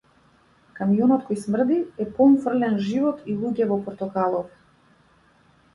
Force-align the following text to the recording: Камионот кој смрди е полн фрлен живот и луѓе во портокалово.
Камионот 0.77 1.27
кој 1.27 1.39
смрди 1.41 1.77
е 2.05 2.07
полн 2.17 2.39
фрлен 2.47 2.81
живот 2.89 3.21
и 3.33 3.37
луѓе 3.45 3.69
во 3.75 3.81
портокалово. 3.87 4.45